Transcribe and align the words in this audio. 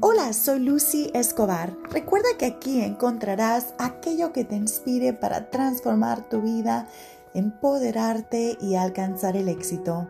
Hola, 0.00 0.32
soy 0.32 0.60
Lucy 0.60 1.10
Escobar. 1.12 1.76
Recuerda 1.90 2.28
que 2.38 2.46
aquí 2.46 2.80
encontrarás 2.80 3.74
aquello 3.78 4.32
que 4.32 4.42
te 4.42 4.56
inspire 4.56 5.12
para 5.12 5.50
transformar 5.50 6.26
tu 6.30 6.40
vida, 6.40 6.88
empoderarte 7.34 8.56
y 8.62 8.76
alcanzar 8.76 9.36
el 9.36 9.50
éxito. 9.50 10.08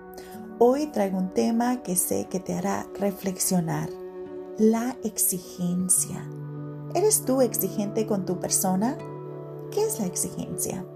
Hoy 0.60 0.86
traigo 0.86 1.18
un 1.18 1.34
tema 1.34 1.82
que 1.82 1.96
sé 1.96 2.28
que 2.30 2.38
te 2.38 2.54
hará 2.54 2.86
reflexionar. 2.94 3.90
La 4.58 4.96
exigencia. 5.02 6.24
¿Eres 6.94 7.24
tú 7.24 7.40
exigente 7.42 8.06
con 8.06 8.26
tu 8.26 8.38
persona? 8.38 8.96
¿Qué 9.72 9.82
es 9.82 9.98
la 9.98 10.06
exigencia? 10.06 10.86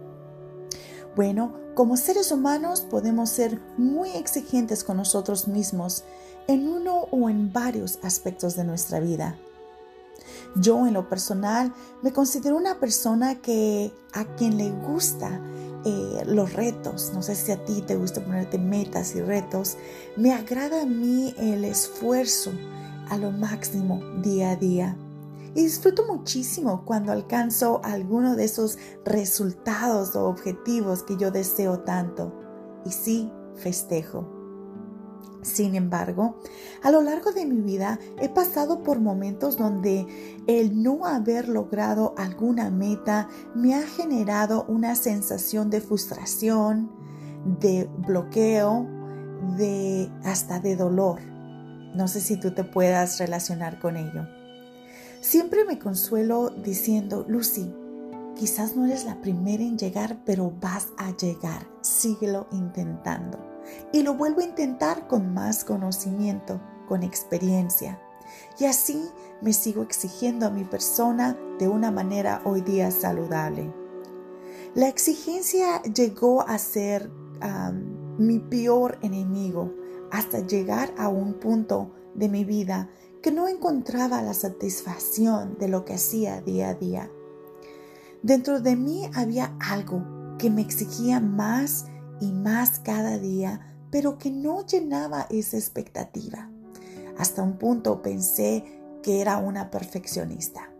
Bueno, 1.17 1.53
como 1.75 1.97
seres 1.97 2.31
humanos 2.31 2.83
podemos 2.83 3.29
ser 3.31 3.61
muy 3.77 4.11
exigentes 4.11 4.85
con 4.85 4.99
nosotros 4.99 5.49
mismos 5.49 6.05
en 6.49 6.67
uno 6.67 7.07
o 7.13 7.31
en 7.31 7.53
varios 7.53 7.99
aspectos 8.03 8.57
de 8.57 8.65
nuestra 8.65 8.99
vida. 8.99 9.39
Yo 10.57 10.87
en 10.87 10.95
lo 10.95 11.09
personal 11.09 11.73
me 12.03 12.13
considero 12.13 12.57
una 12.57 12.81
persona 12.81 13.37
que 13.37 13.93
a 14.15 14.25
quien 14.35 14.57
le 14.57 14.71
gusta 14.71 15.41
eh, 15.85 16.23
los 16.27 16.55
retos, 16.55 17.13
no 17.15 17.23
sé 17.23 17.37
si 17.37 17.53
a 17.53 17.65
ti 17.65 17.83
te 17.83 17.97
gusta 17.97 18.25
ponerte 18.25 18.59
metas 18.59 19.15
y 19.15 19.21
retos, 19.21 19.77
me 20.17 20.33
agrada 20.33 20.83
a 20.83 20.87
mí 20.87 21.35
el 21.39 21.65
esfuerzo 21.65 22.51
a 23.11 23.17
lo 23.17 23.31
máximo 23.31 24.01
día 24.23 24.51
a 24.51 24.57
día. 24.57 24.97
Y 25.55 25.63
disfruto 25.63 26.07
muchísimo 26.07 26.85
cuando 26.85 27.13
alcanzo 27.13 27.81
alguno 27.85 28.37
de 28.37 28.45
esos 28.45 28.79
resultados 29.05 30.15
o 30.15 30.27
objetivos 30.27 31.03
que 31.03 31.17
yo 31.17 31.31
deseo 31.31 31.81
tanto. 31.81 32.33
Y 32.85 32.91
sí, 32.91 33.33
festejo. 33.57 34.38
Sin 35.49 35.75
embargo, 35.75 36.37
a 36.83 36.91
lo 36.91 37.01
largo 37.01 37.33
de 37.33 37.47
mi 37.47 37.63
vida 37.63 37.99
he 38.21 38.29
pasado 38.29 38.83
por 38.83 39.01
momentos 39.01 39.57
donde 39.57 40.07
el 40.47 40.83
no 40.83 41.07
haber 41.07 41.49
logrado 41.49 42.15
alguna 42.19 42.71
meta 42.71 43.29
me 43.55 43.75
ha 43.75 43.81
generado 43.81 44.67
una 44.69 44.95
sensación 44.95 45.71
de 45.71 45.81
frustración, 45.81 46.91
de 47.61 47.89
bloqueo, 48.07 48.87
de 49.57 50.11
hasta 50.23 50.61
de 50.61 50.77
dolor. 50.77 51.21
No 51.95 52.09
sé 52.09 52.21
si 52.21 52.37
tú 52.37 52.53
te 52.53 52.63
puedas 52.63 53.19
relacionar 53.19 53.81
con 53.81 53.97
ello. 53.97 54.29
Siempre 55.23 55.65
me 55.65 55.79
consuelo 55.79 56.51
diciendo, 56.51 57.25
Lucy, 57.27 57.73
quizás 58.37 58.77
no 58.77 58.85
eres 58.85 59.07
la 59.07 59.21
primera 59.23 59.63
en 59.63 59.79
llegar, 59.79 60.19
pero 60.27 60.53
vas 60.61 60.89
a 60.99 61.17
llegar. 61.17 61.67
Síguelo 61.81 62.47
intentando 62.53 63.48
y 63.93 64.03
lo 64.03 64.15
vuelvo 64.15 64.41
a 64.41 64.45
intentar 64.45 65.07
con 65.07 65.33
más 65.35 65.65
conocimiento, 65.65 66.61
con 66.87 67.03
experiencia. 67.03 68.01
Y 68.59 68.67
así 68.67 69.03
me 69.41 69.53
sigo 69.53 69.83
exigiendo 69.83 70.47
a 70.47 70.51
mi 70.51 70.65
persona 70.65 71.37
de 71.59 71.69
una 71.69 71.91
manera 71.91 72.43
hoy 72.45 72.61
día 72.61 72.91
saludable. 72.91 73.73
La 74.75 74.89
exigencia 74.89 75.83
llegó 75.83 76.43
a 76.43 76.59
ser 76.59 77.11
mi 78.19 78.39
peor 78.39 78.99
enemigo 79.03 79.73
hasta 80.11 80.41
llegar 80.41 80.93
a 80.99 81.09
un 81.09 81.35
punto 81.35 81.93
de 82.15 82.29
mi 82.29 82.45
vida 82.45 82.91
que 83.23 83.31
no 83.31 83.49
encontraba 83.49 84.23
la 84.23 84.35
satisfacción 84.35 85.57
de 85.59 85.69
lo 85.69 85.85
que 85.85 85.95
hacía 85.95 86.41
día 86.41 86.71
a 86.71 86.75
día. 86.75 87.11
Dentro 88.23 88.61
de 88.61 88.77
mí 88.77 89.09
había 89.15 89.57
algo 89.61 90.03
que 90.39 90.51
me 90.51 90.63
exigía 90.63 91.21
más 91.21 91.87
y 92.21 92.33
más 92.33 92.79
cada 92.81 93.19
día, 93.19 93.61
pero 93.91 94.19
que 94.19 94.31
no 94.31 94.67
llenaba 94.67 95.27
esa 95.31 95.57
expectativa. 95.57 96.51
Hasta 97.19 97.43
un 97.43 97.59
punto 97.59 98.03
pensé 98.03 98.65
que 99.03 99.21
era 99.21 99.39
una 99.39 99.71
perfeccionista. 99.71 100.71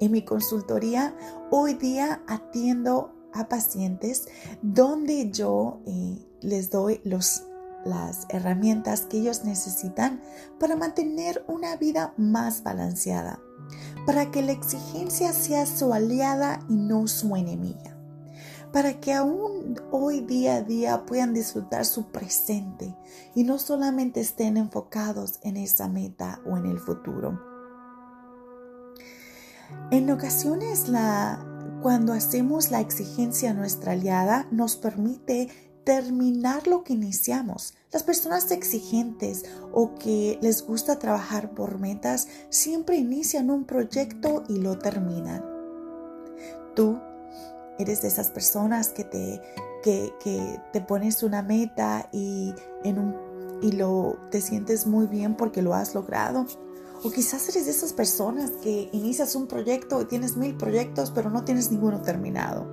En 0.00 0.12
mi 0.12 0.22
consultoría 0.24 1.14
hoy 1.50 1.74
día 1.74 2.22
atiendo 2.26 3.14
a 3.32 3.48
pacientes 3.48 4.28
donde 4.62 5.30
yo 5.30 5.80
eh, 5.86 6.24
les 6.40 6.70
doy 6.70 7.00
los, 7.04 7.44
las 7.84 8.26
herramientas 8.28 9.02
que 9.02 9.18
ellos 9.18 9.44
necesitan 9.44 10.22
para 10.58 10.76
mantener 10.76 11.44
una 11.48 11.76
vida 11.76 12.14
más 12.16 12.62
balanceada, 12.62 13.40
para 14.06 14.30
que 14.30 14.42
la 14.42 14.52
exigencia 14.52 15.32
sea 15.32 15.66
su 15.66 15.92
aliada 15.92 16.60
y 16.68 16.76
no 16.76 17.06
su 17.08 17.36
enemiga 17.36 17.97
para 18.72 19.00
que 19.00 19.12
aún 19.12 19.80
hoy 19.90 20.20
día 20.20 20.56
a 20.56 20.62
día 20.62 21.06
puedan 21.06 21.32
disfrutar 21.32 21.84
su 21.84 22.06
presente 22.06 22.96
y 23.34 23.44
no 23.44 23.58
solamente 23.58 24.20
estén 24.20 24.56
enfocados 24.56 25.38
en 25.42 25.56
esa 25.56 25.88
meta 25.88 26.40
o 26.46 26.56
en 26.56 26.66
el 26.66 26.78
futuro. 26.78 27.40
En 29.90 30.10
ocasiones 30.10 30.88
la, 30.88 31.44
cuando 31.82 32.12
hacemos 32.12 32.70
la 32.70 32.80
exigencia 32.80 33.50
a 33.50 33.54
nuestra 33.54 33.92
aliada 33.92 34.46
nos 34.50 34.76
permite 34.76 35.48
terminar 35.84 36.66
lo 36.66 36.84
que 36.84 36.92
iniciamos. 36.92 37.74
Las 37.90 38.02
personas 38.02 38.50
exigentes 38.50 39.44
o 39.72 39.94
que 39.94 40.38
les 40.42 40.66
gusta 40.66 40.98
trabajar 40.98 41.54
por 41.54 41.78
metas 41.78 42.28
siempre 42.50 42.96
inician 42.96 43.50
un 43.50 43.64
proyecto 43.64 44.44
y 44.48 44.58
lo 44.58 44.78
terminan. 44.78 45.42
Tú 46.74 47.00
eres 47.78 48.02
de 48.02 48.08
esas 48.08 48.28
personas 48.30 48.88
que 48.90 49.04
te, 49.04 49.40
que, 49.82 50.60
te 50.72 50.80
pones 50.80 51.22
una 51.22 51.42
meta 51.42 52.08
y, 52.12 52.54
en 52.84 52.98
un, 52.98 53.16
y 53.62 53.72
lo, 53.72 54.18
te 54.30 54.40
sientes 54.40 54.86
muy 54.86 55.06
bien 55.06 55.36
porque 55.36 55.62
lo 55.62 55.74
has 55.74 55.94
logrado. 55.94 56.46
O 57.04 57.10
quizás 57.10 57.48
eres 57.48 57.66
de 57.66 57.70
esas 57.70 57.92
personas 57.92 58.50
que 58.62 58.88
inicias 58.92 59.36
un 59.36 59.46
proyecto 59.46 60.02
y 60.02 60.06
tienes 60.06 60.36
mil 60.36 60.56
proyectos 60.56 61.12
pero 61.12 61.30
no 61.30 61.44
tienes 61.44 61.70
ninguno 61.70 62.02
terminado. 62.02 62.66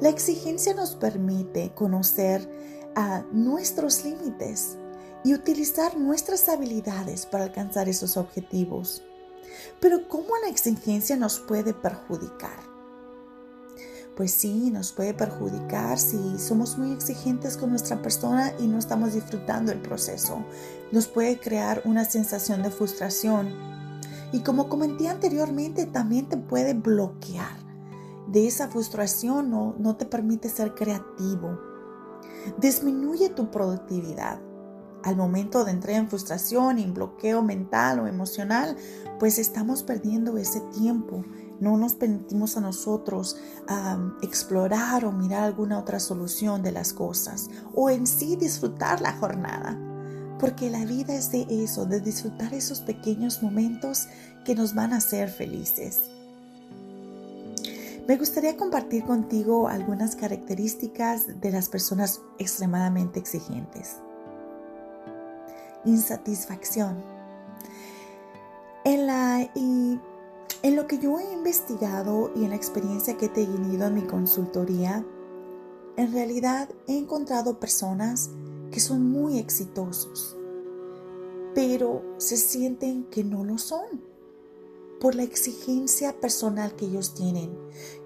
La 0.00 0.10
exigencia 0.10 0.74
nos 0.74 0.94
permite 0.94 1.72
conocer 1.74 2.48
a 2.94 3.24
nuestros 3.32 4.04
límites 4.04 4.76
y 5.24 5.34
utilizar 5.34 5.96
nuestras 5.96 6.48
habilidades 6.50 7.24
para 7.24 7.44
alcanzar 7.44 7.88
esos 7.88 8.18
objetivos. 8.18 9.02
Pero 9.80 10.06
¿cómo 10.08 10.36
la 10.42 10.50
exigencia 10.50 11.16
nos 11.16 11.40
puede 11.40 11.72
perjudicar? 11.72 12.75
Pues 14.16 14.32
sí, 14.32 14.70
nos 14.70 14.92
puede 14.92 15.12
perjudicar 15.12 15.98
si 15.98 16.38
somos 16.38 16.78
muy 16.78 16.92
exigentes 16.92 17.58
con 17.58 17.68
nuestra 17.68 18.00
persona 18.00 18.54
y 18.58 18.66
no 18.66 18.78
estamos 18.78 19.12
disfrutando 19.12 19.72
el 19.72 19.78
proceso. 19.78 20.42
Nos 20.90 21.06
puede 21.06 21.38
crear 21.38 21.82
una 21.84 22.06
sensación 22.06 22.62
de 22.62 22.70
frustración. 22.70 23.54
Y 24.32 24.40
como 24.40 24.70
comenté 24.70 25.08
anteriormente, 25.08 25.84
también 25.84 26.30
te 26.30 26.38
puede 26.38 26.72
bloquear. 26.72 27.58
De 28.26 28.46
esa 28.46 28.68
frustración 28.68 29.50
no, 29.50 29.74
no 29.78 29.96
te 29.96 30.06
permite 30.06 30.48
ser 30.48 30.74
creativo. 30.74 31.60
Disminuye 32.56 33.28
tu 33.28 33.50
productividad. 33.50 34.40
Al 35.02 35.16
momento 35.16 35.64
de 35.64 35.72
entrar 35.72 35.96
en 35.96 36.08
frustración, 36.08 36.78
en 36.78 36.94
bloqueo 36.94 37.42
mental 37.42 38.00
o 38.00 38.06
emocional, 38.06 38.76
pues 39.18 39.38
estamos 39.38 39.82
perdiendo 39.82 40.38
ese 40.38 40.60
tiempo 40.72 41.22
no 41.60 41.76
nos 41.76 41.94
permitimos 41.94 42.56
a 42.56 42.60
nosotros 42.60 43.36
explorar 44.22 45.04
o 45.04 45.12
mirar 45.12 45.44
alguna 45.44 45.78
otra 45.78 46.00
solución 46.00 46.62
de 46.62 46.72
las 46.72 46.92
cosas 46.92 47.48
o 47.74 47.90
en 47.90 48.06
sí 48.06 48.36
disfrutar 48.36 49.00
la 49.00 49.12
jornada. 49.12 49.78
Porque 50.38 50.68
la 50.70 50.84
vida 50.84 51.14
es 51.14 51.32
de 51.32 51.46
eso, 51.48 51.86
de 51.86 52.00
disfrutar 52.00 52.52
esos 52.52 52.80
pequeños 52.80 53.42
momentos 53.42 54.06
que 54.44 54.54
nos 54.54 54.74
van 54.74 54.92
a 54.92 54.98
hacer 54.98 55.30
felices. 55.30 56.10
Me 58.06 58.16
gustaría 58.16 58.56
compartir 58.56 59.04
contigo 59.04 59.66
algunas 59.66 60.14
características 60.14 61.40
de 61.40 61.50
las 61.50 61.68
personas 61.68 62.20
extremadamente 62.38 63.18
exigentes. 63.18 63.96
Insatisfacción. 65.84 67.02
En 68.84 69.08
la 69.08 69.50
en 70.62 70.76
lo 70.76 70.86
que 70.86 70.98
yo 70.98 71.18
he 71.18 71.32
investigado 71.32 72.32
y 72.34 72.44
en 72.44 72.50
la 72.50 72.56
experiencia 72.56 73.16
que 73.16 73.26
he 73.26 73.28
tenido 73.28 73.86
en 73.86 73.94
mi 73.94 74.02
consultoría, 74.02 75.04
en 75.96 76.12
realidad 76.12 76.68
he 76.86 76.96
encontrado 76.96 77.58
personas 77.58 78.30
que 78.70 78.80
son 78.80 79.10
muy 79.10 79.38
exitosos, 79.38 80.36
pero 81.54 82.02
se 82.18 82.36
sienten 82.36 83.04
que 83.04 83.24
no 83.24 83.44
lo 83.44 83.58
son 83.58 84.15
por 85.06 85.14
la 85.14 85.22
exigencia 85.22 86.20
personal 86.20 86.74
que 86.74 86.86
ellos 86.86 87.14
tienen. 87.14 87.56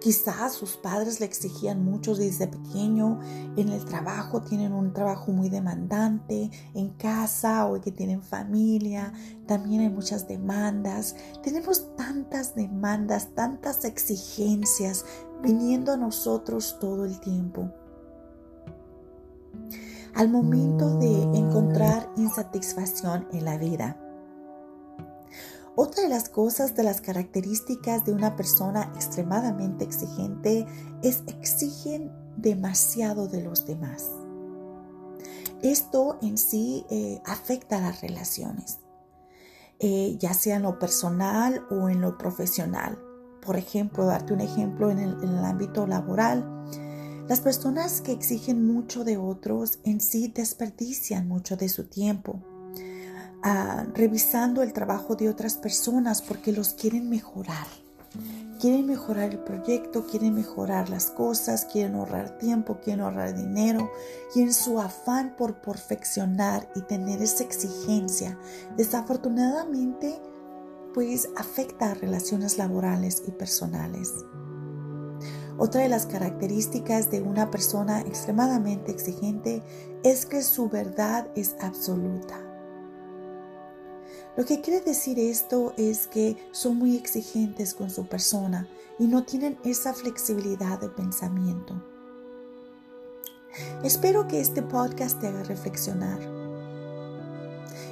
Quizás 0.02 0.52
sus 0.52 0.76
padres 0.76 1.19
le 1.19 1.25
exigían 1.25 1.82
mucho 1.82 2.14
desde 2.14 2.47
pequeño, 2.47 3.20
en 3.56 3.70
el 3.70 3.82
trabajo 3.87 4.43
tienen 4.43 4.75
un 4.75 4.93
trabajo 4.93 5.32
muy 5.32 5.49
demandante, 5.49 6.50
en 6.75 6.91
casa 6.91 7.64
o 7.64 7.81
que 7.81 7.91
tienen 7.91 8.20
familia, 8.20 9.14
también 9.47 9.81
hay 9.81 9.88
muchas 9.88 10.29
demandas. 10.29 11.17
Tenemos 11.43 11.97
tantas 11.97 12.55
demandas, 12.55 13.35
tantas 13.35 13.87
exigencias 13.87 15.06
viniendo 15.43 15.93
a 15.93 15.97
nosotros 15.97 16.76
todo 16.82 17.06
el 17.06 17.19
tiempo. 17.20 17.73
Al 20.14 20.29
momento 20.29 20.99
de 20.99 21.23
encontrar 21.38 22.11
insatisfacción 22.19 23.26
en 23.32 23.47
la 23.47 23.56
vida, 23.56 23.99
Otra 25.82 26.03
de 26.03 26.11
las 26.11 26.29
cosas, 26.29 26.77
de 26.77 26.82
las 26.82 27.00
características 27.00 28.05
de 28.05 28.12
una 28.12 28.37
persona 28.37 28.93
extremadamente 28.97 29.82
exigente 29.82 30.67
es 31.03 31.23
exigen 31.27 32.12
demasiado 32.37 33.29
de 33.29 33.41
los 33.41 33.65
demás. 33.65 34.11
Esto 35.62 36.19
en 36.21 36.37
sí 36.37 36.85
eh, 36.91 37.23
afecta 37.25 37.79
a 37.79 37.81
las 37.81 38.03
relaciones, 38.03 38.81
eh, 39.79 40.19
ya 40.19 40.35
sea 40.35 40.56
en 40.56 40.65
lo 40.65 40.79
personal 40.79 41.65
o 41.71 41.88
en 41.88 42.03
lo 42.03 42.19
profesional. 42.19 42.99
Por 43.41 43.56
ejemplo, 43.56 44.05
darte 44.05 44.35
un 44.35 44.43
ejemplo 44.43 44.91
en 44.91 44.99
el 44.99 45.44
ámbito 45.47 45.87
laboral. 45.87 46.44
Las 47.26 47.41
personas 47.41 48.03
que 48.03 48.12
exigen 48.12 48.67
mucho 48.67 49.03
de 49.03 49.17
otros 49.17 49.79
en 49.85 50.03
sí 50.03 50.29
desperdician 50.29 51.26
mucho 51.26 51.56
de 51.56 51.71
su 51.71 51.88
tiempo 51.88 52.43
revisando 53.94 54.62
el 54.62 54.72
trabajo 54.72 55.16
de 55.16 55.28
otras 55.28 55.54
personas 55.54 56.22
porque 56.22 56.52
los 56.52 56.75
quieren 56.75 57.08
mejorar. 57.08 57.66
Quieren 58.60 58.87
mejorar 58.87 59.31
el 59.31 59.38
proyecto, 59.38 60.06
quieren 60.06 60.34
mejorar 60.34 60.90
las 60.90 61.10
cosas, 61.10 61.64
quieren 61.64 61.94
ahorrar 61.94 62.37
tiempo, 62.37 62.78
quieren 62.82 63.02
ahorrar 63.02 63.34
dinero 63.34 63.90
y 64.34 64.42
en 64.42 64.52
su 64.52 64.78
afán 64.78 65.34
por 65.38 65.62
perfeccionar 65.62 66.69
y 66.75 66.82
tener 66.82 67.22
esa 67.22 67.42
exigencia, 67.42 68.38
desafortunadamente, 68.76 70.20
pues 70.92 71.31
afecta 71.37 71.92
a 71.92 71.94
relaciones 71.94 72.58
laborales 72.58 73.22
y 73.26 73.31
personales. 73.31 74.12
Otra 75.56 75.82
de 75.82 75.88
las 75.88 76.06
características 76.06 77.10
de 77.10 77.22
una 77.22 77.50
persona 77.50 78.00
extremadamente 78.00 78.92
exigente 78.92 79.62
es 80.02 80.26
que 80.26 80.42
su 80.42 80.69
verdad 80.69 81.28
es 81.34 81.54
absoluta. 81.60 82.50
Lo 84.37 84.44
que 84.44 84.61
quiere 84.61 84.81
decir 84.81 85.19
esto 85.19 85.75
es 85.77 86.06
que 86.06 86.37
son 86.53 86.77
muy 86.77 86.97
exigentes 86.97 87.75
con 87.75 87.91
su 87.91 88.06
persona 88.06 88.69
y 88.99 89.06
no 89.06 89.25
tienen 89.25 89.59
esa 89.65 89.93
flexibilidad 89.93 90.81
de 90.81 90.88
pensamiento. 90.88 91.82
Espero 93.82 94.29
que 94.29 94.41
este 94.41 94.62
podcast 94.62 95.21
te 95.21 95.27
haga 95.27 95.43
reflexionar 95.43 96.21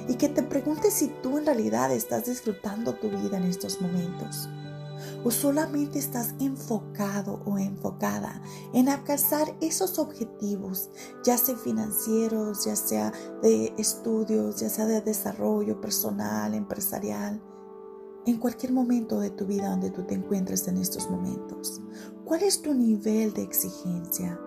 y 0.07 0.15
que 0.15 0.29
te 0.29 0.41
preguntes 0.41 0.93
si 0.93 1.09
tú 1.21 1.37
en 1.37 1.45
realidad 1.45 1.91
estás 1.91 2.25
disfrutando 2.25 2.93
tu 2.95 3.09
vida 3.09 3.37
en 3.37 3.43
estos 3.43 3.81
momentos 3.81 4.49
o 5.23 5.31
solamente 5.31 5.99
estás 5.99 6.35
enfocado 6.39 7.41
o 7.45 7.57
enfocada 7.57 8.41
en 8.73 8.89
alcanzar 8.89 9.55
esos 9.61 9.99
objetivos, 9.99 10.89
ya 11.23 11.37
sea 11.37 11.55
financieros, 11.55 12.65
ya 12.65 12.75
sea 12.75 13.11
de 13.41 13.73
estudios, 13.77 14.59
ya 14.59 14.69
sea 14.69 14.85
de 14.85 15.01
desarrollo 15.01 15.79
personal, 15.81 16.53
empresarial, 16.53 17.41
en 18.25 18.37
cualquier 18.37 18.73
momento 18.73 19.19
de 19.19 19.29
tu 19.31 19.45
vida 19.45 19.69
donde 19.69 19.91
tú 19.91 20.03
te 20.03 20.15
encuentres 20.15 20.67
en 20.67 20.77
estos 20.77 21.09
momentos. 21.09 21.81
¿Cuál 22.25 22.43
es 22.43 22.61
tu 22.61 22.73
nivel 22.73 23.33
de 23.33 23.43
exigencia? 23.43 24.39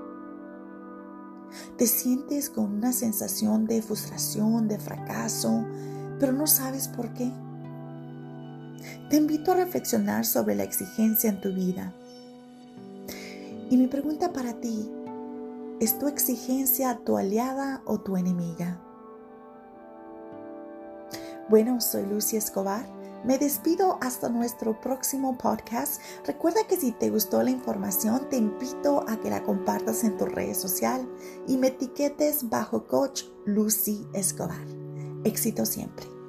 ¿Te 1.77 1.87
sientes 1.87 2.49
con 2.49 2.73
una 2.73 2.93
sensación 2.93 3.67
de 3.67 3.83
frustración, 3.83 4.69
de 4.69 4.79
fracaso, 4.79 5.65
pero 6.19 6.33
no 6.33 6.47
sabes 6.47 6.89
por 6.89 7.13
qué? 7.15 7.33
Te 9.09 9.17
invito 9.17 9.53
a 9.53 9.57
reflexionar 9.57 10.25
sobre 10.25 10.55
la 10.55 10.65
exigencia 10.65 11.29
en 11.31 11.41
tu 11.41 11.53
vida. 11.53 11.93
Y 13.71 13.77
mi 13.77 13.87
pregunta 13.87 14.33
para 14.33 14.55
ti, 14.55 14.91
¿es 15.81 15.99
tu 15.99 16.09
exigencia 16.09 17.01
tu 17.05 17.17
aliada 17.17 17.83
o 17.85 18.01
tu 18.01 18.17
enemiga? 18.17 18.81
Bueno, 21.49 21.81
soy 21.81 22.07
Lucy 22.07 22.37
Escobar. 22.37 22.87
Me 23.25 23.39
despido 23.39 23.99
hasta 24.01 24.29
nuestro 24.29 24.81
próximo 24.81 25.39
podcast. 25.39 26.01
Recuerda 26.27 26.67
que 26.67 26.77
si 26.77 26.93
te 26.93 27.11
gustó 27.11 27.43
la 27.43 27.51
información, 27.51 28.29
te 28.31 28.37
invito 28.37 29.05
a 29.09 29.21
que 29.21 29.31
la 29.31 29.43
compartas 29.43 30.03
en 30.03 30.17
tu 30.17 30.27
red 30.27 30.55
social 30.55 31.09
y 31.47 31.57
me 31.57 31.69
etiquetes 31.69 32.49
bajo 32.49 32.87
coach 32.87 33.25
Lucy 33.45 34.07
Escobar. 34.13 34.67
Éxito 35.25 35.67
siempre. 35.67 36.22